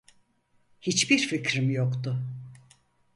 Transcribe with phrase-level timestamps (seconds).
[0.81, 2.17] Hiçbir fikrim yoktu.